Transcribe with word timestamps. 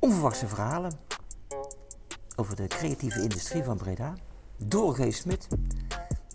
Onverwachte 0.00 0.48
verhalen 0.48 0.92
over 2.36 2.56
de 2.56 2.66
creatieve 2.66 3.22
industrie 3.22 3.64
van 3.64 3.76
Breda. 3.76 4.14
Door 4.56 4.94
G. 4.94 5.14
Smit. 5.14 5.48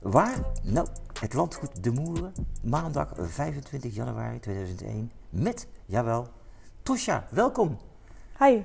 Waar? 0.01 0.45
Nou, 0.63 0.87
het 1.19 1.33
landgoed 1.33 1.83
De 1.83 1.91
Moeren. 1.91 2.33
Maandag 2.63 3.13
25 3.17 3.95
januari 3.95 4.39
2001. 4.39 5.11
Met, 5.29 5.67
jawel, 5.85 6.27
Tosja. 6.83 7.27
Welkom. 7.29 7.77
Hi, 8.39 8.61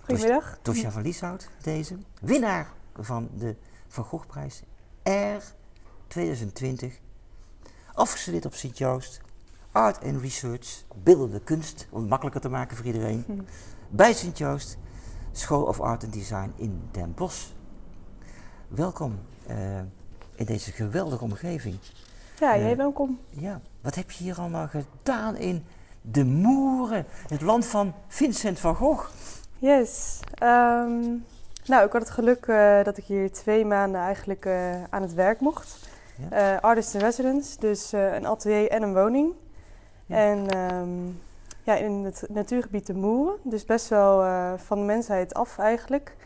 goedemiddag. 0.00 0.58
Tosja 0.62 0.90
van 0.90 1.02
Lieshout, 1.02 1.48
deze. 1.62 1.96
Winnaar 2.20 2.72
van 2.96 3.30
de 3.36 3.56
Van 3.88 4.04
Gogh-prijs 4.04 4.62
R 5.02 5.42
2020. 6.06 7.00
Afgestudeerd 7.92 8.46
op 8.46 8.54
Sint-Joost. 8.54 9.20
Art 9.70 10.04
and 10.04 10.20
Research, 10.20 10.84
beeldende 11.02 11.40
kunst, 11.40 11.86
om 11.90 12.00
het 12.00 12.08
makkelijker 12.08 12.40
te 12.40 12.48
maken 12.48 12.76
voor 12.76 12.86
iedereen. 12.86 13.46
Bij 13.94 14.12
Sint-Joost, 14.12 14.76
School 15.32 15.62
of 15.62 15.80
Art 15.80 16.04
and 16.04 16.12
Design 16.12 16.52
in 16.56 16.82
Den 16.90 17.14
Bosch. 17.14 17.46
Welkom 18.68 19.18
eh, 19.46 19.56
in 20.34 20.44
deze 20.44 20.72
geweldige 20.72 21.24
omgeving. 21.24 21.76
Ja, 22.38 22.54
Eh, 22.54 22.60
jij 22.60 22.76
welkom. 22.76 23.18
Ja, 23.28 23.60
wat 23.80 23.94
heb 23.94 24.10
je 24.10 24.24
hier 24.24 24.38
allemaal 24.38 24.68
gedaan 24.68 25.36
in 25.36 25.64
de 26.02 26.24
Moeren, 26.24 27.06
het 27.28 27.40
land 27.40 27.66
van 27.66 27.94
Vincent 28.08 28.58
van 28.60 28.74
Gogh? 28.74 29.08
Yes. 29.58 30.20
Ehm, 30.34 31.00
nou, 31.66 31.86
ik 31.86 31.92
had 31.92 32.02
het 32.02 32.10
geluk 32.10 32.46
eh, 32.46 32.84
dat 32.84 32.96
ik 32.96 33.04
hier 33.04 33.32
twee 33.32 33.64
maanden 33.64 34.00
eigenlijk 34.00 34.44
eh, 34.44 34.82
aan 34.90 35.02
het 35.02 35.14
werk 35.14 35.40
mocht. 35.40 35.88
Ja. 36.30 36.54
Eh, 36.54 36.60
artist 36.60 36.94
in 36.94 37.00
residence, 37.00 37.58
dus 37.60 37.92
eh, 37.92 38.14
een 38.14 38.26
atelier 38.26 38.70
en 38.70 38.82
een 38.82 38.94
woning. 38.94 39.32
Ja. 40.06 40.16
En 40.16 40.48
ehm, 40.50 40.90
ja, 41.62 41.74
in 41.76 42.04
het 42.04 42.24
natuurgebied 42.28 42.86
de 42.86 42.94
Moeren, 42.94 43.36
dus 43.42 43.64
best 43.64 43.88
wel 43.88 44.22
eh, 44.22 44.52
van 44.56 44.78
de 44.78 44.84
mensheid 44.84 45.34
af 45.34 45.58
eigenlijk. 45.58 46.16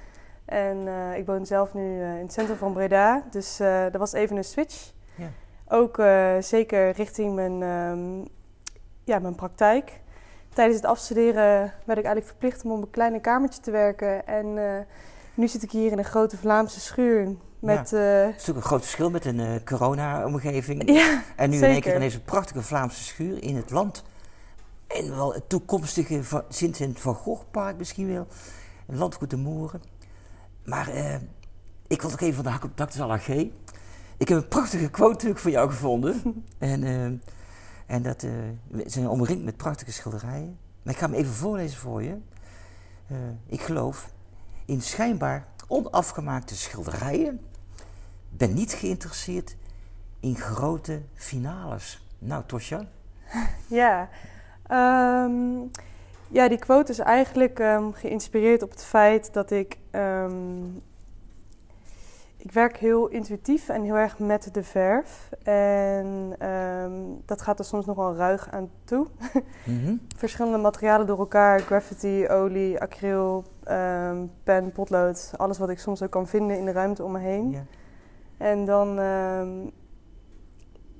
En 0.44 0.88
eh, 0.88 1.19
ik 1.19 1.27
woon 1.27 1.47
zelf 1.47 1.74
nu 1.74 2.00
eh, 2.00 2.14
in 2.14 2.22
het 2.22 2.33
centrum 2.33 2.56
van 2.56 2.72
Breda, 2.72 3.22
dus 3.30 3.56
dat 3.56 3.96
was 3.96 4.12
even 4.12 4.36
een 4.36 4.44
switch. 4.44 4.92
Ja. 5.14 5.28
Ook 5.69 6.02
zeker 6.41 6.91
richting 6.91 7.34
mijn, 7.34 7.62
ehm, 7.62 8.28
ja, 9.05 9.19
mijn 9.19 9.34
praktijk. 9.34 10.00
Tijdens 10.55 10.77
het 10.77 10.86
afstuderen 10.86 11.72
werd 11.84 11.98
ik 11.98 12.05
eigenlijk 12.05 12.27
verplicht 12.27 12.64
om 12.64 12.70
op 12.70 12.83
een 12.83 12.91
kleine 12.91 13.20
kamertje 13.20 13.61
te 13.61 13.70
werken. 13.70 14.27
En 14.27 14.55
nu 15.34 15.48
zit 15.48 15.62
ik 15.62 15.70
hier 15.70 15.92
in 15.92 15.98
een 15.98 16.05
grote 16.05 16.36
Vlaamse 16.36 16.80
schuur 16.80 17.36
met... 17.58 17.91
Het 17.91 17.92
is 17.92 17.98
natuurlijk 18.30 18.56
een 18.56 18.62
groot 18.62 18.83
verschil 18.83 19.11
met 19.11 19.24
een 19.24 19.64
corona-omgeving. 19.64 20.91
ja, 20.91 21.22
En 21.36 21.50
nu 21.50 21.56
in 21.56 21.64
één 21.64 21.80
keer 21.80 21.94
in 21.94 22.00
deze 22.00 22.22
prachtige 22.22 22.62
Vlaamse 22.62 23.05
schuur 23.05 23.42
in 23.42 23.56
het 23.56 23.70
land. 23.70 24.05
En 24.97 25.16
wel 25.16 25.34
het 25.34 25.48
toekomstige 25.48 26.42
Vincent 26.48 27.00
van 27.00 27.14
Gogh-park 27.14 27.77
misschien 27.77 28.08
wel. 28.08 28.27
Landgoed 28.86 29.30
de 29.30 29.36
Moeren. 29.36 29.83
Maar 30.64 30.89
eh, 30.89 31.14
ik 31.86 32.02
wil 32.02 32.12
ook 32.12 32.20
even 32.20 32.34
van 32.34 32.44
de 32.44 32.50
hak 32.50 32.64
op 32.64 32.77
dak. 32.77 32.92
Ik 34.17 34.28
heb 34.28 34.39
een 34.39 34.48
prachtige 34.48 34.91
quote 34.91 35.12
natuurlijk 35.12 35.41
voor 35.41 35.50
jou 35.50 35.70
gevonden. 35.70 36.22
en, 36.58 36.84
eh, 36.84 37.05
en 37.86 38.02
dat 38.02 38.22
eh, 38.22 38.30
we 38.69 38.83
zijn 38.86 39.08
omringd 39.08 39.44
met 39.44 39.56
prachtige 39.56 39.92
schilderijen. 39.92 40.58
Maar 40.83 40.94
ik 40.94 41.00
ga 41.00 41.06
hem 41.06 41.14
even 41.14 41.33
voorlezen 41.33 41.78
voor 41.78 42.02
je. 42.02 42.19
Eh, 43.06 43.17
ik 43.47 43.61
geloof 43.61 44.11
in 44.64 44.83
schijnbaar 44.83 45.47
onafgemaakte 45.69 46.56
schilderijen. 46.56 47.41
Ben 48.28 48.55
niet 48.55 48.72
geïnteresseerd 48.72 49.56
in 50.20 50.36
grote 50.36 51.02
finales. 51.14 52.06
Nou, 52.19 52.42
Tosja. 52.47 52.89
ja. 53.67 54.08
Ehm, 54.69 55.59
ja, 56.28 56.48
die 56.48 56.59
quote 56.59 56.92
is 56.92 56.98
eigenlijk 56.98 57.59
ehm, 57.59 57.91
geïnspireerd 57.92 58.62
op 58.62 58.70
het 58.70 58.84
feit 58.84 59.33
dat 59.33 59.50
ik... 59.50 59.78
ehm, 59.91 60.64
ik 62.36 62.53
werk 62.53 62.77
heel 62.77 63.08
intuïtief 63.08 63.68
en 63.68 63.83
heel 63.83 63.95
erg 63.96 64.18
met 64.18 64.55
de 64.55 64.63
verf. 64.63 65.30
En 65.42 66.36
dat 67.24 67.42
gaat 67.42 67.58
er 67.58 67.64
soms 67.64 67.86
nog 67.86 67.96
wel 67.96 68.14
ruig 68.14 68.51
aan 68.51 68.70
toe. 68.85 69.07
Mhm. 69.64 69.96
verschillende 70.17 70.58
materialen 70.58 71.07
door 71.07 71.19
elkaar. 71.19 71.61
Graffiti, 71.61 72.29
olie, 72.29 72.80
acryl, 72.80 73.45
pen, 74.45 74.73
potlood. 74.73 75.33
Alles 75.36 75.58
wat 75.58 75.69
ik 75.69 75.79
soms 75.79 76.02
ook 76.02 76.11
kan 76.11 76.27
vinden 76.27 76.58
in 76.58 76.64
de 76.64 76.73
ruimte 76.73 77.05
om 77.05 77.13
me 77.13 77.19
heen. 77.19 77.67
En 78.36 78.64
dan 78.64 78.98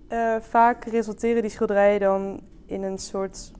eh, 0.09 0.37
vaak 0.41 0.85
resulteren 0.85 1.43
die 1.43 1.51
schilderijen 1.51 2.01
dan 2.01 2.41
in 2.67 2.83
een 2.83 2.99
soort... 2.99 3.53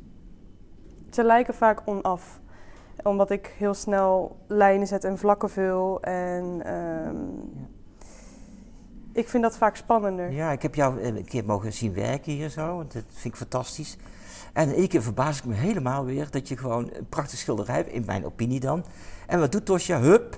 Ze 1.17 1.25
lijken 1.25 1.55
vaak 1.55 1.83
onaf. 1.85 2.41
Omdat 3.03 3.31
ik 3.31 3.55
heel 3.59 3.75
snel 3.75 4.37
lijnen 4.47 4.87
zet 4.87 5.05
en 5.05 5.19
vlakken 5.19 5.51
vul. 5.51 6.01
En 6.03 6.61
ehm, 6.65 7.17
Ja. 7.55 7.67
ik 9.13 9.29
vind 9.29 9.43
dat 9.43 9.57
vaak 9.57 9.77
spannender. 9.77 10.31
ja, 10.31 10.51
ik 10.51 10.63
heb 10.63 10.75
jou 10.75 11.01
eh, 11.01 11.07
een 11.07 11.25
keer 11.25 11.45
mogen 11.45 11.73
zien 11.73 11.95
werken 11.95 12.33
hier 12.33 12.49
zo. 12.49 12.79
Dat 12.79 13.05
vind 13.09 13.25
ik 13.25 13.37
fantastisch. 13.37 13.97
En 14.53 14.75
één 14.75 14.89
keer 14.89 15.03
verbaas 15.03 15.39
ik 15.39 15.45
me 15.45 15.55
helemaal 15.55 16.05
weer 16.05 16.31
dat 16.31 16.49
je 16.49 16.57
gewoon 16.57 16.91
een 16.93 17.09
prachtige 17.09 17.37
schilderij 17.37 17.77
hebt, 17.77 17.91
in 17.91 18.03
mijn 18.07 18.25
opinie 18.25 18.61
dan. 18.61 18.85
En 19.27 19.41
wat 19.41 19.53
doet 19.53 19.67
Tosja? 19.67 20.01
Hup, 20.01 20.37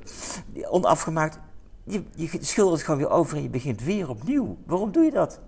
onafgemaakt. 0.70 1.38
Je, 1.84 2.02
je 2.14 2.28
schildert 2.40 2.76
het 2.76 2.84
gewoon 2.84 3.00
weer 3.00 3.10
over 3.10 3.36
en 3.36 3.42
je 3.42 3.48
begint 3.50 3.82
weer 3.84 4.08
opnieuw. 4.08 4.56
Waarom 4.66 4.92
doe 4.92 5.04
je 5.04 5.10
dat? 5.10 5.40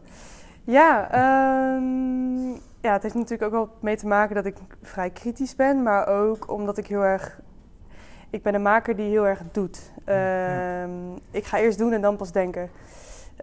Ja, 0.71 1.11
ehm, 1.11 2.49
ja, 2.81 2.93
het 2.93 3.03
heeft 3.03 3.15
natuurlijk 3.15 3.43
ook 3.43 3.51
wel 3.67 3.77
mee 3.81 3.97
te 3.97 4.07
maken 4.07 4.35
dat 4.35 4.45
ik 4.47 4.57
vrij 4.83 5.11
kritisch 5.11 5.57
ben, 5.57 5.83
maar 5.83 6.07
ook 6.07 6.51
omdat 6.51 6.79
ik 6.79 6.87
heel 6.87 7.05
erg. 7.05 7.41
Ik 8.31 8.43
ben 8.43 8.55
een 8.55 8.63
maker 8.63 8.97
die 8.97 9.11
heel 9.11 9.27
erg 9.27 9.43
doet. 9.53 9.93
Ja. 10.07 10.83
Ehm, 10.83 10.91
Ik 11.31 11.45
ga 11.45 11.59
eerst 11.59 11.79
doen 11.79 11.93
en 11.93 12.01
dan 12.01 12.17
pas 12.17 12.33
denken. 12.33 12.71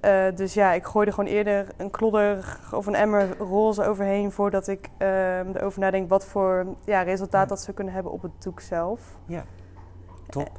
Eh, 0.01 0.25
dus 0.35 0.53
ja, 0.53 0.71
ik 0.73 0.83
gooi 0.85 1.07
er 1.07 1.13
gewoon 1.13 1.29
eerder 1.29 1.67
een 1.77 1.89
klodder 1.91 2.59
of 2.71 2.85
een 2.85 2.95
emmer 2.95 3.37
roze 3.37 3.83
overheen 3.83 4.31
voordat 4.31 4.67
ik 4.67 4.89
ehm, 4.97 5.51
erover 5.53 5.79
nadenk 5.79 6.09
wat 6.09 6.25
voor 6.25 6.65
ja, 6.85 7.01
resultaat 7.01 7.41
Ja. 7.41 7.47
dat 7.47 7.61
zou 7.61 7.75
kunnen 7.75 7.93
hebben 7.93 8.11
op 8.11 8.21
het 8.21 8.43
doek 8.43 8.59
zelf. 8.59 9.01
Ja, 9.25 9.43
top. 10.29 10.49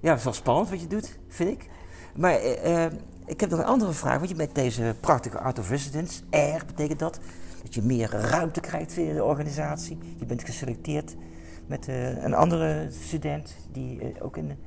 Ja, 0.00 0.08
het 0.08 0.18
is 0.18 0.24
wel 0.24 0.32
spannend 0.32 0.70
wat 0.70 0.80
je 0.80 0.86
doet, 0.86 1.18
vind 1.28 1.50
ik. 1.50 1.68
Maar 2.14 2.34
eh, 2.34 2.86
ik 3.28 3.40
heb 3.40 3.50
nog 3.50 3.58
een 3.58 3.64
andere 3.64 3.92
vraag. 3.92 4.16
Want 4.16 4.28
je 4.28 4.36
met 4.36 4.54
deze 4.54 4.94
prachtige 5.00 5.38
Art 5.38 5.58
of 5.58 5.70
Residence, 5.70 6.22
R 6.30 6.64
betekent 6.66 6.98
dat, 6.98 7.18
dat 7.62 7.74
je 7.74 7.82
meer 7.82 8.10
ruimte 8.10 8.60
krijgt 8.60 8.92
via 8.92 9.12
de 9.12 9.24
organisatie. 9.24 9.98
Je 10.16 10.26
bent 10.26 10.44
geselecteerd 10.44 11.16
met 11.66 11.88
eh, 11.88 12.22
een 12.24 12.34
andere 12.34 12.86
student 12.90 13.56
die 13.72 14.00
eh, 14.00 14.24
ook 14.24 14.36
in 14.36 14.58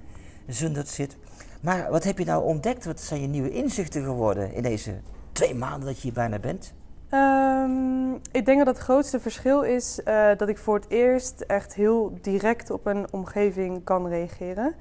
Zundert 0.48 0.88
zit. 0.88 1.18
Maar 1.62 1.92
wat 1.92 2.04
heb 2.04 2.18
je 2.18 2.26
nou 2.26 2.44
ontdekt? 2.44 2.86
Wat 2.86 3.00
zijn 3.00 3.22
je 3.22 3.28
nieuwe 3.28 3.52
inzichten 3.52 4.04
geworden 4.04 4.54
in 4.54 4.64
deze 4.64 4.94
twee 5.32 5.56
maanden 5.56 5.86
dat 5.86 5.96
je 5.96 6.02
hier 6.02 6.14
bijna 6.14 6.40
bent? 6.40 6.74
Ehm, 7.10 8.14
ik 8.32 8.46
denk 8.46 8.58
dat 8.58 8.68
het 8.68 8.78
grootste 8.78 9.20
verschil 9.20 9.62
is 9.62 10.04
eh, 10.04 10.30
dat 10.38 10.50
ik 10.50 10.58
voor 10.58 10.76
het 10.76 10.90
eerst 10.90 11.42
echt 11.42 11.74
heel 11.74 12.18
direct 12.22 12.70
op 12.70 12.86
een 12.86 13.08
omgeving 13.12 13.84
kan 13.84 14.08
reageren. 14.08 14.76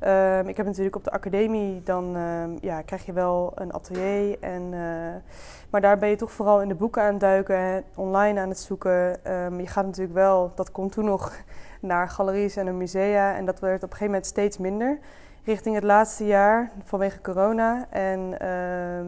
Ehm, 0.00 0.48
ik 0.48 0.56
heb 0.56 0.66
natuurlijk 0.66 0.96
op 0.96 1.04
de 1.04 1.10
academie, 1.10 1.82
dan 1.82 2.16
ehm, 2.16 2.50
ja, 2.60 2.82
krijg 2.82 3.06
je 3.06 3.12
wel 3.12 3.52
een 3.54 3.72
atelier. 3.72 4.36
En, 4.40 4.62
eh, 4.72 5.32
maar 5.70 5.80
daar 5.80 5.98
ben 5.98 6.08
je 6.08 6.16
toch 6.16 6.32
vooral 6.32 6.62
in 6.62 6.68
de 6.68 6.74
boeken 6.74 7.02
aan 7.02 7.10
het 7.10 7.20
duiken, 7.20 7.84
online 7.94 8.40
aan 8.40 8.48
het 8.48 8.58
zoeken. 8.58 9.24
Ehm, 9.24 9.60
je 9.60 9.66
gaat 9.66 9.84
natuurlijk 9.84 10.14
wel, 10.14 10.52
dat 10.54 10.72
komt 10.72 10.92
toen 10.92 11.04
nog, 11.04 11.32
naar 11.80 12.08
galeries 12.08 12.56
en 12.56 12.64
naar 12.64 12.74
musea. 12.74 13.36
En 13.36 13.44
dat 13.44 13.60
werd 13.60 13.76
op 13.76 13.82
een 13.82 13.88
gegeven 13.88 14.06
moment 14.06 14.26
steeds 14.26 14.58
minder. 14.58 14.98
Richting 15.44 15.74
het 15.74 15.84
laatste 15.84 16.26
jaar 16.26 16.70
vanwege 16.84 17.20
corona. 17.20 17.86
En 17.90 18.40
ehm, 18.40 19.06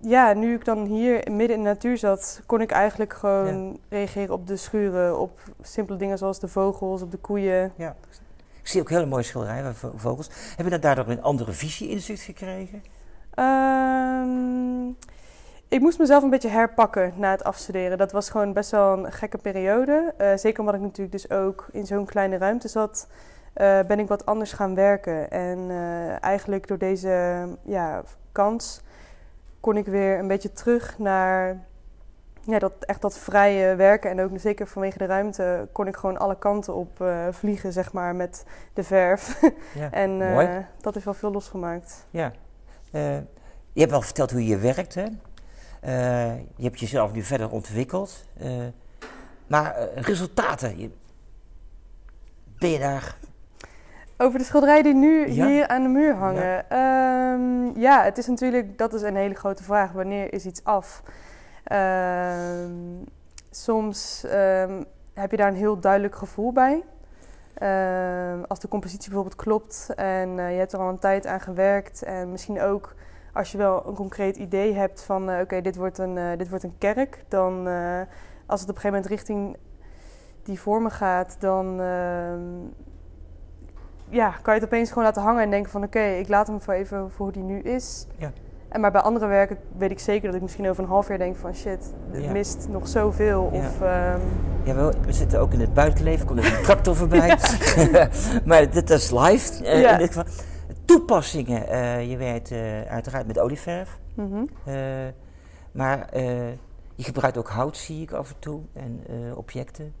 ja, 0.00 0.32
nu 0.32 0.54
ik 0.54 0.64
dan 0.64 0.84
hier 0.84 1.30
midden 1.30 1.56
in 1.56 1.62
de 1.62 1.68
natuur 1.68 1.98
zat, 1.98 2.42
kon 2.46 2.60
ik 2.60 2.70
eigenlijk 2.70 3.12
gewoon 3.12 3.78
reageren 3.88 4.34
op 4.34 4.46
de 4.46 4.56
schuren, 4.56 5.18
op 5.18 5.40
simpele 5.62 5.98
dingen 5.98 6.18
zoals 6.18 6.40
de 6.40 6.48
vogels, 6.48 7.02
op 7.02 7.10
de 7.10 7.16
koeien. 7.16 7.72
Ja. 7.76 7.96
Ik 8.68 8.74
zie 8.74 8.82
ook 8.82 8.90
hele 8.90 9.06
mooie 9.06 9.22
schilderijen 9.22 9.64
van 9.64 9.74
vo- 9.74 9.98
vogels. 9.98 10.30
Heb 10.56 10.68
je 10.68 10.78
daardoor 10.78 11.08
een 11.08 11.22
andere 11.22 11.52
visie 11.52 11.88
inzicht 11.88 12.22
gekregen? 12.22 12.82
Ehm, 13.34 14.88
ik 15.68 15.80
moest 15.80 15.98
mezelf 15.98 16.22
een 16.22 16.30
beetje 16.30 16.48
herpakken 16.48 17.12
na 17.16 17.30
het 17.30 17.44
afstuderen. 17.44 17.98
Dat 17.98 18.12
was 18.12 18.30
gewoon 18.30 18.52
best 18.52 18.70
wel 18.70 18.98
een 18.98 19.12
gekke 19.12 19.38
periode. 19.38 20.14
Eh, 20.16 20.36
zeker 20.36 20.60
omdat 20.60 20.74
ik 20.74 20.80
natuurlijk 20.80 21.12
dus 21.12 21.30
ook 21.30 21.68
in 21.72 21.86
zo'n 21.86 22.04
kleine 22.04 22.36
ruimte 22.36 22.68
zat, 22.68 23.08
eh, 23.52 23.80
ben 23.86 23.98
ik 23.98 24.08
wat 24.08 24.26
anders 24.26 24.52
gaan 24.52 24.74
werken. 24.74 25.30
En 25.30 25.70
eh, 25.70 26.22
eigenlijk 26.22 26.66
door 26.66 26.78
deze 26.78 27.46
ja, 27.62 28.02
kans 28.32 28.80
kon 29.60 29.76
ik 29.76 29.86
weer 29.86 30.18
een 30.18 30.28
beetje 30.28 30.52
terug 30.52 30.98
naar 30.98 31.66
ja, 32.50 32.58
dat, 32.58 32.72
echt 32.80 33.02
dat 33.02 33.18
vrije 33.18 33.74
werken. 33.74 34.10
En 34.10 34.20
ook 34.20 34.30
zeker 34.34 34.66
vanwege 34.66 34.98
de 34.98 35.04
ruimte 35.04 35.68
kon 35.72 35.86
ik 35.86 35.96
gewoon 35.96 36.18
alle 36.18 36.38
kanten 36.38 36.74
op 36.74 37.00
eh, 37.00 37.26
vliegen, 37.30 37.72
zeg 37.72 37.92
maar, 37.92 38.14
met 38.14 38.44
de 38.72 38.82
verf. 38.82 39.40
Ja. 39.74 39.90
en 39.90 40.36
eh, 40.38 40.56
dat 40.80 40.94
heeft 40.94 41.04
wel 41.04 41.14
veel 41.14 41.32
losgemaakt. 41.32 42.06
Ja. 42.10 42.32
Eh, 42.90 43.16
je 43.72 43.80
hebt 43.80 43.90
wel 43.90 44.02
verteld 44.02 44.30
hoe 44.30 44.46
je 44.46 44.56
werkt, 44.56 44.94
hè? 44.94 45.06
Je 46.56 46.64
hebt 46.64 46.80
jezelf 46.80 47.12
nu 47.12 47.22
verder 47.22 47.50
ontwikkeld. 47.50 48.24
Maar 49.46 49.88
resultaten. 49.94 50.78
Je, 50.78 50.90
ben 52.58 52.70
je 52.70 52.78
daar? 52.78 53.16
Over 54.16 54.38
de 54.38 54.44
schilderijen 54.44 54.84
die 54.84 54.94
nu 54.94 55.32
Ja. 55.32 55.46
hier 55.46 55.68
aan 55.68 55.82
de 55.82 55.88
muur 55.88 56.14
hangen. 56.14 56.64
Ja. 56.68 57.38
ja, 57.74 58.04
het 58.04 58.18
is 58.18 58.26
natuurlijk, 58.26 58.78
dat 58.78 58.94
is 58.94 59.02
een 59.02 59.16
hele 59.16 59.34
grote 59.34 59.62
vraag. 59.62 59.92
Wanneer 59.92 60.32
is 60.32 60.44
iets 60.44 60.64
af? 60.64 61.02
Ehm, 61.68 63.04
soms 63.50 64.24
ehm, 64.24 64.82
heb 65.14 65.30
je 65.30 65.36
daar 65.36 65.48
een 65.48 65.54
heel 65.54 65.80
duidelijk 65.80 66.14
gevoel 66.14 66.52
bij. 66.52 66.84
Ehm, 67.54 68.42
als 68.46 68.60
de 68.60 68.68
compositie 68.68 69.10
bijvoorbeeld 69.10 69.42
klopt 69.42 69.92
en 69.94 70.38
eh, 70.38 70.52
je 70.52 70.58
hebt 70.58 70.72
er 70.72 70.78
al 70.78 70.88
een 70.88 70.98
tijd 70.98 71.26
aan 71.26 71.40
gewerkt. 71.40 72.02
En 72.02 72.30
misschien 72.30 72.60
ook 72.60 72.94
als 73.32 73.52
je 73.52 73.58
wel 73.58 73.86
een 73.86 73.94
concreet 73.94 74.36
idee 74.36 74.74
hebt 74.74 75.02
van 75.02 75.30
eh, 75.30 75.40
oké, 75.40 75.60
dit, 75.60 75.76
wordt 75.76 75.98
een, 75.98 76.18
eh, 76.18 76.38
dit 76.38 76.48
wordt 76.48 76.64
een 76.64 76.78
kerk. 76.78 77.24
Dan 77.28 77.66
als 78.46 78.60
het 78.60 78.70
op 78.70 78.74
een 78.74 78.80
gegeven 78.80 78.90
moment 78.90 79.06
richting 79.06 79.56
die 80.42 80.60
vormen 80.60 80.90
gaat, 80.90 81.36
dan 81.38 81.76
ja, 84.08 84.30
kan 84.42 84.54
je 84.54 84.60
het 84.60 84.64
opeens 84.68 84.88
gewoon 84.88 85.04
laten 85.04 85.22
hangen 85.22 85.42
en 85.42 85.50
denken 85.50 85.70
van 85.70 85.84
oké, 85.84 86.04
ik 86.04 86.28
laat 86.28 86.46
hem 86.46 86.60
voor 86.60 86.74
even 86.74 87.10
voor 87.10 87.24
hoe 87.24 87.32
die 87.32 87.42
nu 87.42 87.60
is. 87.60 88.06
Ja. 88.16 88.32
En 88.68 88.80
maar 88.80 88.92
bij 88.92 89.00
andere 89.00 89.26
werken 89.26 89.58
weet 89.78 89.90
ik 89.90 89.98
zeker 89.98 90.26
dat 90.26 90.34
ik 90.34 90.42
misschien 90.42 90.68
over 90.68 90.82
een 90.82 90.88
half 90.88 91.08
jaar 91.08 91.18
denk 91.18 91.36
van 91.36 91.54
shit, 91.54 91.92
het 92.10 92.22
Ja. 92.24 92.32
mist 92.32 92.66
nog 92.70 92.88
zoveel. 92.88 93.50
Ja. 93.52 93.58
Of 93.58 93.78
Ja, 94.64 94.74
we, 94.74 94.92
we 95.06 95.12
zitten 95.12 95.40
ook 95.40 95.52
in 95.52 95.60
het 95.60 95.74
buitenleven, 95.74 96.26
komt 96.26 96.38
er 96.44 96.56
een 96.56 96.62
tractor 96.62 96.96
voorbij. 97.02 97.38
maar 98.44 98.70
dit 98.70 98.90
is 98.90 99.10
live. 99.10 99.64
eh, 99.64 99.80
Ja. 99.80 99.92
in 99.92 99.98
dit 99.98 100.08
geval. 100.08 100.24
Toepassingen. 100.84 101.68
eh, 101.68 102.10
je 102.10 102.16
werkt 102.16 102.50
eh, 102.50 102.82
uiteraard 102.82 103.26
met 103.26 103.38
olieverf. 103.38 103.98
mhm. 104.14 104.44
maar 105.72 106.08
je 106.94 107.04
gebruikt 107.04 107.38
ook 107.38 107.48
hout, 107.48 107.76
zie 107.76 108.02
ik 108.02 108.12
af 108.12 108.28
en 108.30 108.38
toe. 108.38 108.60
En 108.72 109.00
objecten. 109.36 109.92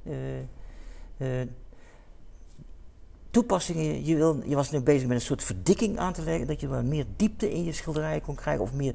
Toepassingen. 3.30 4.04
Je, 4.04 4.16
wil, 4.16 4.40
je 4.44 4.54
was 4.54 4.70
nu 4.70 4.80
bezig 4.80 5.06
met 5.08 5.16
een 5.16 5.22
soort 5.22 5.44
verdikking 5.44 5.98
aan 5.98 6.12
te 6.12 6.22
leggen. 6.22 6.46
Dat 6.46 6.60
je 6.60 6.68
meer 6.68 7.04
diepte 7.16 7.50
in 7.50 7.64
je 7.64 7.72
schilderij 7.72 8.20
kon 8.20 8.34
krijgen. 8.34 8.62
Of 8.62 8.72
meer 8.72 8.94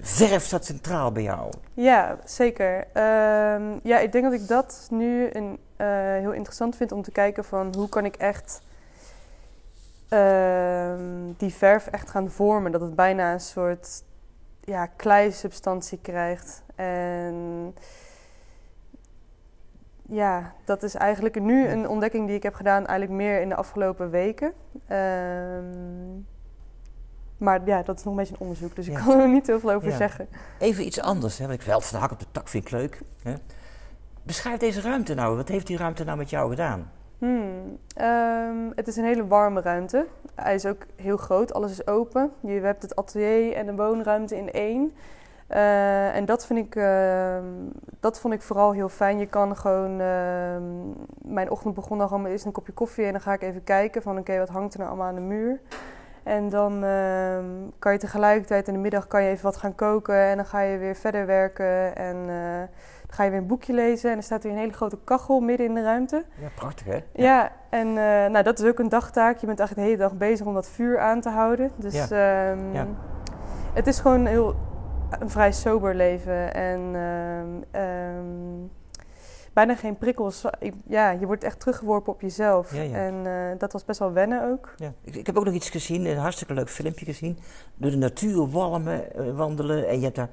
verf 0.00 0.44
staat 0.44 0.64
centraal 0.64 1.12
bij 1.12 1.22
jou. 1.22 1.52
Ja, 1.74 2.18
zeker. 2.24 2.86
Ehm, 2.92 3.62
ja, 3.82 3.98
ik 3.98 4.12
denk 4.12 4.24
dat 4.24 4.32
ik 4.32 4.48
dat 4.48 4.86
nu 4.90 5.30
een, 5.32 5.58
eh, 5.76 5.86
heel 5.96 6.32
interessant 6.32 6.76
vind 6.76 6.92
om 6.92 7.02
te 7.02 7.10
kijken 7.10 7.44
van 7.44 7.74
hoe 7.76 7.88
kan 7.88 8.04
ik 8.04 8.16
echt 8.16 8.60
ehm, 10.08 11.32
die 11.36 11.54
verf 11.54 11.86
echt 11.86 12.10
gaan 12.10 12.30
vormen. 12.30 12.72
Dat 12.72 12.80
het 12.80 12.94
bijna 12.94 13.32
een 13.32 13.40
soort 13.40 14.02
ja, 14.64 14.86
kleisubstantie 14.86 15.98
krijgt. 16.02 16.62
En 16.74 17.74
ja, 20.10 20.52
dat 20.64 20.82
is 20.82 20.94
eigenlijk 20.94 21.40
nu 21.40 21.66
een 21.68 21.88
ontdekking 21.88 22.26
die 22.26 22.36
ik 22.36 22.42
heb 22.42 22.54
gedaan 22.54 22.86
eigenlijk 22.86 23.20
meer 23.20 23.40
in 23.40 23.48
de 23.48 23.54
afgelopen 23.54 24.10
weken. 24.10 24.52
Ehm, 24.86 26.16
maar 27.36 27.60
ja, 27.64 27.82
dat 27.82 27.98
is 27.98 28.04
nog 28.04 28.12
een 28.14 28.18
beetje 28.18 28.34
een 28.34 28.40
onderzoek, 28.40 28.76
dus 28.76 28.88
ik 28.88 28.94
kan 28.94 29.20
er 29.20 29.28
niet 29.28 29.46
heel 29.46 29.60
veel 29.60 29.72
over 29.72 29.88
Ja. 29.88 29.96
zeggen. 29.96 30.28
Even 30.58 30.86
iets 30.86 31.00
anders, 31.00 31.38
hè, 31.38 31.46
want 31.46 31.60
ik 31.60 31.66
wel 31.66 31.80
van 31.80 31.98
de 31.98 32.02
hak 32.04 32.12
op 32.12 32.18
de 32.20 32.26
tak 32.32 32.48
vind 32.48 32.64
ik 32.64 32.70
leuk. 32.70 33.00
Hè. 33.22 33.34
Beschrijf 34.22 34.58
deze 34.58 34.80
ruimte 34.80 35.14
nou. 35.14 35.36
Wat 35.36 35.48
heeft 35.48 35.66
die 35.66 35.76
ruimte 35.76 36.04
nou 36.04 36.18
met 36.18 36.30
jou 36.30 36.50
gedaan? 36.50 36.90
Hmm, 37.18 37.78
ehm, 37.94 38.56
het 38.74 38.88
is 38.88 38.96
een 38.96 39.04
hele 39.04 39.26
warme 39.26 39.60
ruimte. 39.60 40.06
Hij 40.34 40.54
is 40.54 40.66
ook 40.66 40.86
heel 40.96 41.16
groot, 41.16 41.52
alles 41.54 41.70
is 41.70 41.86
open. 41.86 42.32
Je 42.40 42.60
hebt 42.60 42.82
het 42.82 42.96
atelier 42.96 43.52
en 43.52 43.66
de 43.66 43.74
woonruimte 43.74 44.36
in 44.36 44.50
één. 44.52 44.92
Eh, 45.48 46.16
en 46.16 46.24
dat, 46.24 46.46
vind 46.46 46.58
ik, 46.58 46.76
ehm, 46.76 47.44
dat 48.00 48.20
vond 48.20 48.34
ik 48.34 48.42
vooral 48.42 48.72
heel 48.72 48.88
fijn. 48.88 49.18
Je 49.18 49.26
kan 49.26 49.56
gewoon... 49.56 50.00
ehm, 50.00 50.62
mijn 51.34 51.50
ochtend 51.50 51.74
begon 51.74 51.98
dan 51.98 52.06
gewoon 52.08 52.22
met 52.22 52.32
eerst 52.32 52.44
een 52.44 52.52
kopje 52.52 52.72
koffie... 52.72 53.04
en 53.04 53.12
dan 53.12 53.20
ga 53.20 53.32
ik 53.32 53.42
even 53.42 53.64
kijken 53.64 54.02
van 54.02 54.18
oké, 54.18 54.38
wat 54.38 54.48
hangt 54.48 54.72
er 54.74 54.78
nou 54.78 54.90
allemaal 54.90 55.08
aan 55.08 55.14
de 55.14 55.20
muur? 55.20 55.60
En 56.22 56.48
dan 56.48 56.84
ehm, 56.84 57.44
kan 57.78 57.92
je 57.92 57.98
tegelijkertijd 57.98 58.68
in 58.68 58.72
de 58.74 58.78
middag 58.80 59.06
kan 59.06 59.22
je 59.22 59.28
even 59.30 59.44
wat 59.44 59.56
gaan 59.56 59.74
koken... 59.74 60.14
en 60.24 60.36
dan 60.36 60.46
ga 60.46 60.60
je 60.60 60.78
weer 60.78 60.94
verder 60.94 61.26
werken 61.26 61.96
en... 61.96 62.16
eh, 62.16 62.58
dan 63.06 63.16
ga 63.16 63.24
je 63.24 63.30
weer 63.30 63.38
een 63.40 63.46
boekje 63.46 63.72
lezen 63.72 64.10
en 64.10 64.16
er 64.16 64.22
staat 64.22 64.42
weer 64.42 64.52
een 64.52 64.58
hele 64.58 64.72
grote 64.72 64.98
kachel 65.04 65.40
midden 65.40 65.66
in 65.66 65.74
de 65.74 65.82
ruimte. 65.82 66.24
Ja, 66.40 66.48
prachtig 66.56 66.86
hè? 66.86 66.98
Ja, 67.12 67.50
en 67.70 67.86
eh, 67.88 68.30
nou, 68.30 68.42
dat 68.42 68.58
is 68.58 68.68
ook 68.68 68.78
een 68.78 68.88
dagtaak. 68.88 69.36
Je 69.38 69.46
bent 69.46 69.58
eigenlijk 69.58 69.88
de 69.88 69.94
hele 69.94 70.08
dag 70.08 70.18
bezig 70.18 70.46
om 70.46 70.54
dat 70.54 70.68
vuur 70.68 70.98
aan 70.98 71.20
te 71.20 71.28
houden. 71.28 71.70
Dus 71.76 72.10
ehm, 72.10 72.72
Ja. 72.72 72.86
het 73.72 73.86
is 73.86 74.00
gewoon 74.00 74.26
heel, 74.26 74.54
een 75.18 75.30
vrij 75.30 75.52
sober 75.52 75.94
leven. 75.94 76.54
En 76.54 76.80
ehm, 76.94 77.82
ehm, 77.82 78.66
bijna 79.52 79.74
geen 79.76 79.96
prikkels. 79.98 80.44
Ik- 80.58 80.74
ja, 80.86 81.10
je 81.10 81.26
wordt 81.26 81.44
echt 81.44 81.60
teruggeworpen 81.60 82.12
op 82.12 82.20
jezelf. 82.20 82.74
Ja, 82.74 82.82
ja. 82.82 82.94
En 82.96 83.26
eh, 83.26 83.58
dat 83.58 83.72
was 83.72 83.84
best 83.84 83.98
wel 83.98 84.12
wennen 84.12 84.50
ook. 84.50 84.72
Ja. 84.76 84.92
Ik, 85.04 85.16
ik 85.16 85.26
heb 85.26 85.36
ook 85.36 85.44
nog 85.44 85.54
iets 85.54 85.70
gezien, 85.70 86.06
een 86.06 86.16
hartstikke 86.16 86.54
leuk 86.54 86.70
filmpje 86.70 87.04
gezien. 87.04 87.38
Door 87.74 87.90
de 87.90 87.96
natuur 87.96 88.50
walmen, 88.50 89.14
eh, 89.14 89.36
wandelen. 89.36 89.88
En 89.88 89.96
je 89.98 90.04
hebt 90.04 90.16
daar 90.16 90.28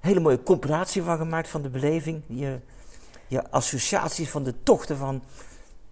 een 0.00 0.08
hele 0.08 0.20
mooie 0.20 0.42
compilatie 0.42 1.02
van 1.02 1.16
gemaakt 1.16 1.48
van 1.48 1.62
de 1.62 1.68
beleving. 1.70 2.22
Je, 2.26 2.58
je 3.26 3.50
associaties 3.50 4.30
van 4.30 4.42
de 4.42 4.62
tochten 4.62 4.96
van 4.96 5.22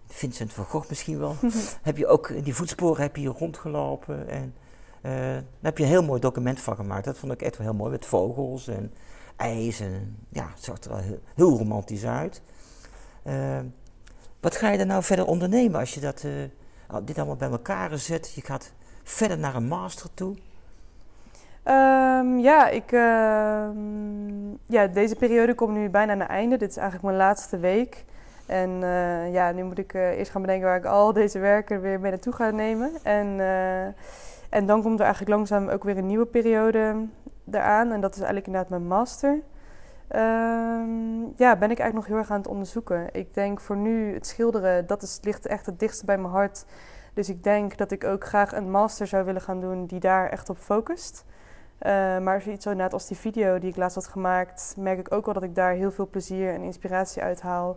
Vincent 0.09 0.53
van 0.53 0.65
Gogh 0.65 0.89
misschien 0.89 1.19
wel. 1.19 1.37
heb 1.83 1.97
je 1.97 2.07
ook 2.07 2.29
in 2.29 2.43
die 2.43 2.55
voetsporen 2.55 3.03
heb 3.03 3.17
je 3.17 3.29
rondgelopen. 3.29 4.29
En 4.29 4.55
daar 5.07 5.45
heb 5.63 5.79
je 5.79 5.85
een 5.85 5.91
heel 5.91 6.05
mooi 6.05 6.21
document 6.21 6.61
van 6.61 6.77
gemaakt. 6.77 7.05
Dat 7.05 7.19
vond 7.19 7.33
ik 7.33 7.43
echt 7.43 7.57
wel 7.57 7.67
heel 7.67 7.77
mooi. 7.77 7.91
Met 7.91 8.07
vogels 8.07 8.69
en 8.69 8.93
ijs. 9.37 9.81
En, 9.81 10.17
ja, 10.29 10.49
het 10.55 10.65
zag 10.65 10.81
er 10.81 10.91
wel 10.91 10.99
heel, 10.99 11.21
heel 11.35 11.59
romantisch 11.59 12.07
uit. 12.07 12.43
Eh, 13.23 13.59
wat 14.41 14.57
ga 14.57 14.71
je 14.71 14.79
er 14.79 14.87
nou 14.87 15.03
verder 15.03 15.27
ondernemen 15.27 15.81
als 15.81 15.95
je 15.95 16.01
dat, 16.01 16.25
eh, 16.25 16.97
dit 17.05 17.17
allemaal 17.17 17.37
bij 17.37 17.51
elkaar 17.51 17.99
zet? 17.99 18.33
Je 18.35 18.41
gaat 18.41 18.73
verder 19.03 19.39
naar 19.39 19.55
een 19.55 19.69
master 19.69 20.15
toe. 20.15 20.37
Ehm, 21.63 22.39
ja, 22.39 22.69
ik, 22.69 22.93
ehm, 22.93 24.51
ja, 24.67 24.87
deze 24.87 25.17
periode 25.17 25.55
komt 25.55 25.73
nu 25.73 25.89
bijna 25.89 26.17
het 26.17 26.29
einde. 26.29 26.57
Dit 26.57 26.71
is 26.71 26.77
eigenlijk 26.77 27.07
mijn 27.07 27.17
laatste 27.17 27.59
week. 27.59 28.05
En 28.47 28.83
eh, 28.83 29.33
ja, 29.33 29.53
nu 29.53 29.63
moet 29.63 29.79
ik 29.79 29.95
eh, 29.95 30.19
eerst 30.19 30.31
gaan 30.31 30.41
bedenken 30.41 30.67
waar 30.67 30.77
ik 30.77 30.85
al 30.85 31.13
deze 31.13 31.39
werken 31.39 31.81
weer 31.81 32.01
mee 32.01 32.11
naartoe 32.11 32.33
ga 32.33 32.51
nemen. 32.51 32.91
En, 33.03 33.41
eh, 33.41 33.85
en 34.51 34.67
dan 34.67 34.83
komt 34.83 34.99
er 34.99 35.05
eigenlijk 35.05 35.37
langzaam 35.37 35.69
ook 35.69 35.85
weer 35.85 35.99
een 35.99 36.07
nieuwe 36.07 36.27
periode 36.27 37.07
eraan. 37.51 37.93
En 37.93 38.01
dat 38.01 38.11
is 38.11 38.17
eigenlijk 38.17 38.47
inderdaad 38.47 38.71
mijn 38.71 38.87
master. 38.87 39.41
Ehm, 40.09 41.21
ja, 41.37 41.57
ben 41.57 41.71
ik 41.71 41.79
eigenlijk 41.79 41.95
nog 41.95 42.07
heel 42.07 42.17
erg 42.17 42.31
aan 42.31 42.39
het 42.39 42.49
onderzoeken. 42.49 43.09
Ik 43.13 43.35
denk 43.35 43.61
voor 43.61 43.77
nu 43.77 44.15
het 44.15 44.27
schilderen, 44.27 44.87
dat 44.87 45.03
is, 45.03 45.19
ligt 45.23 45.47
echt 45.47 45.67
het 45.67 45.79
dichtst 45.79 46.05
bij 46.05 46.19
mijn 46.19 46.33
hart. 46.33 46.65
Dus 47.15 47.29
ik 47.29 47.45
denk 47.45 47.77
dat 47.77 47.91
ik 47.91 48.05
ook 48.05 48.25
graag 48.25 48.53
een 48.53 48.71
master 48.71 49.07
zou 49.07 49.25
willen 49.25 49.41
gaan 49.41 49.61
doen 49.61 49.87
die 49.87 50.01
daar 50.01 50.29
echt 50.29 50.49
op 50.49 50.57
focust. 50.57 51.25
Uh, 51.81 52.19
maar 52.19 52.41
zoiets 52.41 52.63
zo 52.63 52.71
inderdaad 52.71 52.93
als 52.93 53.09
die 53.09 53.17
video 53.17 53.59
die 53.59 53.71
ik 53.71 53.77
laatst 53.77 53.95
had 53.95 54.07
gemaakt, 54.07 54.75
merk 54.79 54.99
ik 54.99 55.13
ook 55.13 55.25
wel 55.25 55.35
dat 55.35 55.43
ik 55.43 55.55
daar 55.55 55.73
heel 55.73 55.91
veel 55.91 56.09
plezier 56.09 56.55
en 56.55 56.63
inspiratie 56.63 57.23
uit 57.23 57.41
haal. 57.41 57.77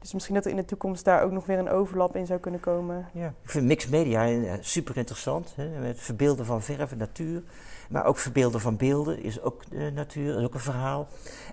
Dus 0.00 0.12
misschien 0.12 0.34
dat 0.34 0.44
er 0.44 0.50
in 0.50 0.56
de 0.56 0.64
toekomst 0.64 1.04
daar 1.04 1.22
ook 1.22 1.30
nog 1.30 1.46
weer 1.46 1.58
een 1.58 1.70
overlap 1.70 2.16
in 2.16 2.26
zou 2.26 2.40
kunnen 2.40 2.60
komen. 2.60 3.08
Ja. 3.12 3.26
Ik 3.42 3.50
vind 3.50 3.66
mixed 3.66 3.90
media 3.90 4.28
eh, 4.28 4.52
super 4.60 4.96
interessant. 4.96 5.52
Hè? 5.56 5.80
Met 5.80 6.00
verbeelden 6.00 6.46
van 6.46 6.62
verf 6.62 6.90
en 6.92 6.98
natuur. 6.98 7.42
Maar 7.88 8.04
ook 8.04 8.18
verbeelden 8.18 8.60
van 8.60 8.76
beelden 8.76 9.22
is 9.22 9.42
ook 9.42 9.62
uh, 9.70 9.92
natuur, 9.92 10.38
is 10.38 10.44
ook 10.44 10.54
een 10.54 10.60
verhaal. 10.60 11.08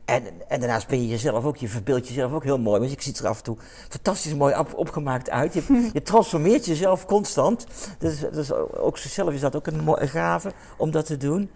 En, 0.05 0.23
en 0.47 0.59
daarnaast 0.59 0.87
ben 0.87 1.01
je 1.01 1.07
jezelf 1.07 1.45
ook, 1.45 1.57
je 1.57 1.67
verbeeldt 1.67 2.07
jezelf 2.07 2.33
ook 2.33 2.43
heel 2.43 2.59
mooi. 2.59 2.79
Want 2.79 2.91
je 2.91 3.01
ziet 3.01 3.19
er 3.19 3.27
af 3.27 3.37
en 3.37 3.43
toe 3.43 3.57
fantastisch 3.89 4.33
mooi 4.33 4.57
op, 4.57 4.73
opgemaakt 4.73 5.29
uit. 5.29 5.53
Je, 5.53 5.89
je 5.93 6.01
transformeert 6.01 6.65
jezelf 6.65 7.05
constant. 7.05 7.67
Dus, 7.99 8.19
dus 8.19 8.53
ook 8.53 8.97
zichzelf 8.97 9.33
is 9.33 9.41
dat 9.41 9.55
ook 9.55 9.67
een, 9.67 9.83
mooie 9.83 10.07
gave 10.07 10.51
om 10.77 10.91
dat 10.91 11.05
te 11.05 11.17
doen. 11.17 11.49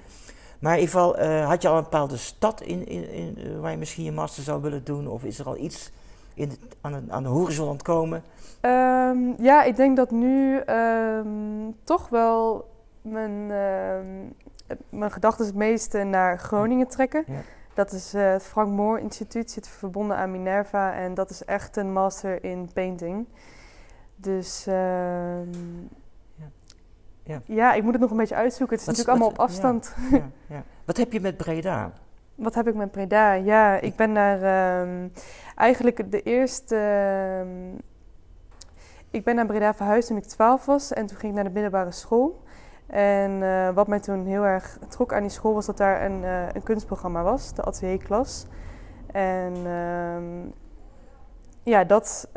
Maar 0.59 0.73
in 0.73 0.79
ieder 0.79 0.95
geval, 0.95 1.19
uh, 1.19 1.47
had 1.47 1.61
je 1.61 1.67
al 1.67 1.77
een 1.77 1.83
bepaalde 1.83 2.17
stad 2.17 2.61
in, 2.61 2.87
in, 2.87 3.09
in, 3.09 3.37
uh, 3.37 3.59
waar 3.59 3.71
je 3.71 3.77
misschien 3.77 4.03
je 4.03 4.11
master 4.11 4.43
zou 4.43 4.61
willen 4.61 4.83
doen? 4.83 5.07
Of 5.07 5.23
is 5.23 5.39
er 5.39 5.45
al 5.45 5.57
iets 5.57 5.91
in 6.33 6.51
aan, 6.81 6.91
de, 6.91 7.03
aan 7.07 7.23
de 7.23 7.29
horizon 7.29 7.77
komen? 7.77 8.23
Um, 8.61 9.35
ja, 9.37 9.63
ik 9.63 9.75
denk 9.75 9.95
dat 9.95 10.11
nu 10.11 10.61
um, 10.69 11.75
toch 11.83 12.09
wel 12.09 12.69
mijn, 13.01 13.31
uh, 13.31 14.77
mijn 14.89 15.11
gedachten 15.11 15.45
het 15.45 15.55
meeste 15.55 16.03
naar 16.03 16.39
Groningen 16.39 16.87
trekken. 16.87 17.23
Ja. 17.27 17.41
Dat 17.73 17.91
is 17.91 18.15
uh, 18.15 18.31
het 18.31 18.43
Frank 18.43 18.69
Moor 18.69 18.99
Instituut, 18.99 19.51
zit 19.51 19.67
verbonden 19.67 20.17
aan 20.17 20.31
Minerva. 20.31 20.93
En 20.93 21.13
dat 21.13 21.29
is 21.29 21.45
echt 21.45 21.77
een 21.77 21.93
master 21.93 22.43
in 22.43 22.69
painting. 22.73 23.27
Dus 24.15 24.65
um, 24.67 25.89
ja. 27.23 27.41
ja, 27.45 27.73
ik 27.73 27.83
moet 27.83 27.91
het 27.91 28.01
nog 28.01 28.11
een 28.11 28.17
beetje 28.17 28.35
uitzoeken. 28.35 28.77
Het 28.77 28.87
is 28.87 28.87
wat, 28.87 28.97
natuurlijk 28.97 29.23
allemaal 29.23 29.45
op 29.45 29.49
afstand. 29.49 29.95
Ja, 30.11 30.29
ja, 30.47 30.63
wat 30.85 30.97
heb 30.97 31.11
je 31.11 31.21
met 31.21 31.37
Breda? 31.37 31.91
Wat 32.41 32.55
heb 32.55 32.67
ik 32.67 32.75
met 32.75 32.91
Breda? 32.91 33.33
Ja, 33.33 33.79
ik 33.79 33.95
ben 33.95 34.13
daar 34.13 34.81
um, 34.81 35.11
eigenlijk 35.55 36.11
de 36.11 36.21
eerste. 36.21 36.75
Um, 37.45 37.79
ik 39.09 39.23
ben 39.23 39.35
naar 39.35 39.45
Breda 39.45 39.73
verhuisd 39.73 40.07
toen 40.07 40.17
ik 40.17 40.23
12 40.23 40.65
was 40.65 40.93
en 40.93 41.05
toen 41.05 41.17
ging 41.17 41.31
ik 41.31 41.35
naar 41.35 41.47
de 41.47 41.53
middelbare 41.53 41.91
school. 41.91 42.43
En 42.87 43.31
uh, 43.31 43.69
wat 43.69 43.87
mij 43.87 43.99
toen 43.99 44.25
heel 44.25 44.43
erg 44.43 44.77
trok 44.87 45.13
aan 45.13 45.21
die 45.21 45.29
school 45.29 45.53
was 45.53 45.65
dat 45.65 45.77
daar 45.77 46.05
een, 46.05 46.23
uh, 46.23 46.47
een 46.51 46.63
kunstprogramma 46.63 47.23
was, 47.23 47.53
de 47.53 47.63
atelierklas. 47.63 48.45
En 49.11 49.55
um, 49.55 50.53
ja, 51.63 51.83
dat 51.83 52.29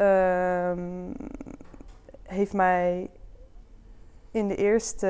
heeft 2.23 2.53
mij 2.53 3.11
in 4.31 4.49
de 4.49 4.57
eerste. 4.57 5.07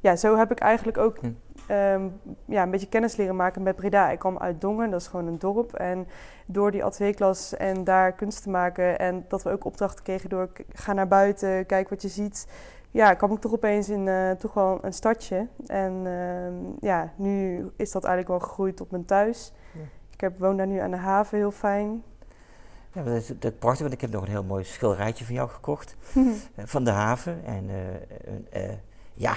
ja, 0.00 0.16
zo 0.16 0.36
heb 0.36 0.50
ik 0.50 0.58
eigenlijk 0.58 0.98
ook 0.98 1.18
Ehm, 1.66 2.08
ja, 2.44 2.62
een 2.62 2.70
beetje 2.70 2.88
kennis 2.88 3.16
leren 3.16 3.36
maken 3.36 3.62
met 3.62 3.76
Breda. 3.76 4.10
Ik 4.10 4.18
kwam 4.18 4.38
uit 4.38 4.60
Dongen, 4.60 4.90
dat 4.90 5.00
is 5.00 5.06
gewoon 5.06 5.26
een 5.26 5.38
dorp. 5.38 5.74
En 5.74 6.06
door 6.46 6.70
die 6.70 6.84
atelierklas 6.84 7.56
en 7.56 7.84
daar 7.84 8.12
kunst 8.12 8.42
te 8.42 8.50
maken 8.50 8.98
en 8.98 9.24
dat 9.28 9.42
we 9.42 9.50
ook 9.50 9.64
opdrachten 9.64 10.04
kregen 10.04 10.28
door 10.28 10.50
ga 10.72 10.92
naar 10.92 11.08
buiten, 11.08 11.66
kijk 11.66 11.88
wat 11.88 12.02
je 12.02 12.08
ziet. 12.08 12.46
Ja, 12.90 13.14
kwam 13.14 13.32
ik 13.32 13.40
toch 13.40 13.52
opeens 13.52 13.88
in 13.88 14.08
eh, 14.08 14.30
toch 14.30 14.54
wel 14.54 14.78
een 14.82 14.92
stadje. 14.92 15.48
En 15.66 15.92
ehm, 16.06 16.86
ja, 16.86 17.12
nu 17.16 17.66
is 17.76 17.90
dat 17.90 18.04
eigenlijk 18.04 18.40
wel 18.40 18.48
gegroeid 18.48 18.76
tot 18.76 18.90
mijn 18.90 19.04
thuis. 19.04 19.52
Ja. 19.72 19.80
Ik 20.10 20.20
heb, 20.20 20.38
woon 20.38 20.56
daar 20.56 20.66
nu 20.66 20.78
aan 20.78 20.90
de 20.90 20.96
haven, 20.96 21.38
heel 21.38 21.50
fijn. 21.50 22.02
Ja, 22.92 23.02
dat 23.02 23.14
is, 23.14 23.26
dat 23.26 23.52
is 23.52 23.58
prachtig, 23.58 23.80
want 23.80 23.92
ik 23.92 24.00
heb 24.00 24.10
nog 24.10 24.22
een 24.22 24.30
heel 24.30 24.44
mooi 24.44 24.64
schilderijtje 24.64 25.24
van 25.24 25.34
jou 25.34 25.48
gekocht. 25.48 25.96
eh, 26.54 26.64
van 26.64 26.84
de 26.84 26.90
haven. 26.90 27.44
En 27.44 27.70
eh, 28.50 28.70
ja, 29.14 29.34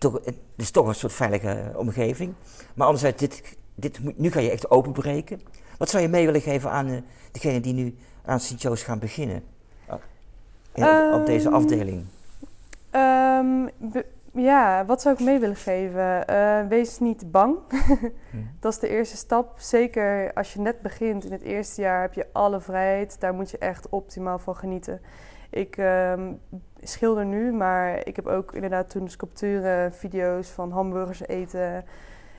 toch, 0.00 0.20
het 0.24 0.36
is 0.56 0.70
toch 0.70 0.86
een 0.86 0.94
soort 0.94 1.12
veilige 1.12 1.72
omgeving. 1.76 2.34
Maar 2.74 2.86
anderzijds, 2.86 3.18
dit, 3.18 3.56
dit, 3.74 4.00
moet- 4.00 4.18
nu 4.18 4.30
ga 4.30 4.40
je 4.40 4.50
echt 4.50 4.70
openbreken. 4.70 5.40
Wat 5.78 5.88
zou 5.88 6.02
je 6.02 6.08
mee 6.08 6.24
willen 6.26 6.40
geven 6.40 6.70
aan 6.70 6.88
eh, 6.88 6.96
degenen 7.32 7.62
die 7.62 7.74
nu 7.74 7.94
aan 8.24 8.40
Sint-Joost 8.40 8.84
gaan 8.84 8.98
beginnen? 8.98 9.42
In- 10.74 10.84
op, 10.84 11.12
op 11.20 11.26
deze 11.26 11.46
Ehm, 11.46 11.54
afdeling. 11.54 12.04
Ehm, 12.90 13.66
ja, 14.32 14.84
wat 14.84 15.00
zou 15.02 15.14
ik 15.14 15.20
mee 15.24 15.38
willen 15.38 15.56
geven? 15.56 16.26
Eh, 16.26 16.66
wees 16.68 16.98
niet 16.98 17.30
bang. 17.30 17.56
Hm. 18.30 18.36
Dat 18.60 18.72
is 18.72 18.78
de 18.78 18.88
eerste 18.88 19.16
stap. 19.16 19.54
Zeker 19.60 20.32
als 20.34 20.52
je 20.52 20.60
net 20.60 20.82
begint 20.82 21.24
in 21.24 21.32
het 21.32 21.42
eerste 21.42 21.80
jaar 21.80 22.00
heb 22.00 22.12
je 22.12 22.26
alle 22.32 22.60
vrijheid. 22.60 23.20
Daar 23.20 23.34
moet 23.34 23.50
je 23.50 23.58
echt 23.58 23.88
optimaal 23.88 24.38
van 24.38 24.56
genieten. 24.56 25.00
Ik 25.50 25.76
ehm, 25.76 26.32
schilder 26.80 27.24
nu, 27.24 27.52
maar 27.52 28.06
ik 28.06 28.16
heb 28.16 28.26
ook 28.26 28.54
inderdaad 28.54 28.90
toen 28.90 29.08
sculpturen, 29.08 29.94
video's 29.94 30.48
van 30.48 30.70
hamburgers 30.70 31.26
eten. 31.26 31.84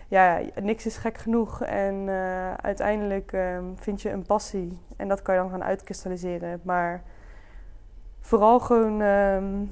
Ja, 0.08 0.42
niks 0.62 0.86
is 0.86 0.98
gek 0.98 1.18
genoeg. 1.18 1.62
En 1.62 2.10
eh, 2.10 2.54
uiteindelijk 2.54 3.34
ehm, 3.34 3.64
vind 3.76 4.02
je 4.02 4.10
een 4.10 4.26
passie. 4.26 4.80
En 4.98 5.08
dat 5.08 5.22
kan 5.22 5.36
je 5.36 5.42
dan 5.42 5.50
gaan 5.50 5.64
uitkristalliseren. 5.64 6.60
Maar 6.64 7.04
vooral 8.22 8.60
gewoon, 8.60 9.02
ehm, 9.02 9.66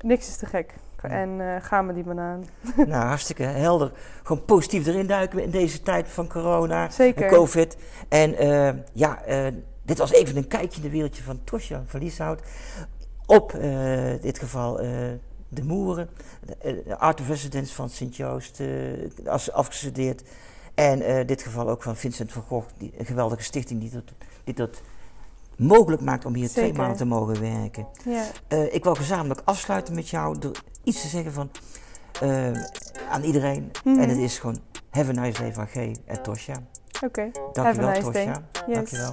niks 0.00 0.28
is 0.28 0.36
te 0.36 0.46
gek. 0.46 0.74
En 1.02 1.40
eh, 1.40 1.56
ga 1.60 1.82
met 1.82 1.94
die 1.94 2.04
banaan. 2.04 2.44
nou, 2.76 3.04
hartstikke 3.06 3.42
helder. 3.42 3.92
Gewoon 4.22 4.44
positief 4.44 4.86
erin 4.86 5.06
duiken 5.06 5.42
in 5.42 5.50
deze 5.50 5.82
tijd 5.82 6.08
van 6.08 6.28
corona 6.28 6.90
Zeker. 6.90 7.24
en 7.24 7.30
COVID. 7.30 7.76
En 8.08 8.36
eh, 8.36 8.74
ja, 8.92 9.18
dit 9.84 9.98
was 9.98 10.12
even 10.12 10.36
een 10.36 10.48
kijkje 10.48 10.76
in 10.76 10.82
de 10.82 10.90
wereldje 10.90 11.22
van 11.22 11.40
Tosja 11.44 11.82
van 11.86 12.00
Lieshout. 12.00 12.40
Op 13.26 13.52
eh, 13.52 14.12
in 14.12 14.20
dit 14.20 14.38
geval 14.38 14.80
eh, 14.80 14.88
de 15.48 15.64
Moeren, 15.64 16.08
de, 16.46 16.82
de 16.86 16.98
Art 16.98 17.20
of 17.20 17.28
Residence 17.28 17.74
van 17.74 17.90
Sint-Joost, 17.90 18.60
eh, 18.60 18.68
als 19.26 19.52
afgestudeerd. 19.52 20.22
En 20.74 21.02
eh, 21.02 21.18
in 21.18 21.26
dit 21.26 21.42
geval 21.42 21.68
ook 21.68 21.82
van 21.82 21.96
Vincent 21.96 22.32
van 22.32 22.42
Gogh, 22.42 22.68
die, 22.78 22.92
een 22.96 23.06
geweldige 23.06 23.42
stichting 23.42 23.80
die 23.80 23.90
dat, 23.90 24.12
die 24.44 24.54
dat 24.54 24.82
mogelijk 25.56 26.02
maakt 26.02 26.24
om 26.24 26.34
hier 26.34 26.48
twee 26.48 26.72
maanden 26.72 26.96
te 26.96 27.04
mogen 27.04 27.40
werken. 27.40 27.86
Ja. 28.04 28.24
Eh, 28.48 28.74
ik 28.74 28.84
wil 28.84 28.94
gezamenlijk 28.94 29.40
afsluiten 29.44 29.94
met 29.94 30.08
jou 30.08 30.38
door 30.38 30.56
iets 30.82 31.00
te 31.00 31.08
zeggen 31.08 31.32
van, 31.32 31.50
eh, 32.20 32.52
aan 33.10 33.22
iedereen. 33.22 33.70
Mhm. 33.84 34.00
En 34.00 34.08
het 34.08 34.18
is 34.18 34.38
gewoon 34.38 34.58
Have 34.90 35.10
a 35.10 35.20
nice 35.20 35.40
day 35.40 35.52
van 35.52 35.66
G 35.66 35.74
en 36.04 36.22
Tosja. 36.22 36.62
Oké, 37.02 37.30
Dankjewel 37.52 37.88
nice 37.88 38.10
day. 38.10 38.24
Tosja. 38.24 38.42
Yes. 38.66 38.74
Dankjewel. 38.74 39.12